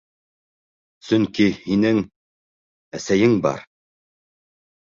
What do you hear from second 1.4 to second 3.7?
һинең... әсәйең бар...